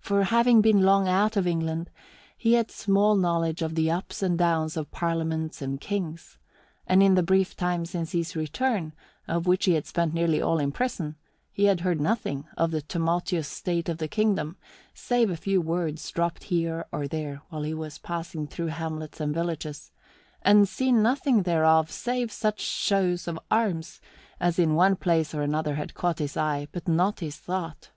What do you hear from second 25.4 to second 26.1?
another had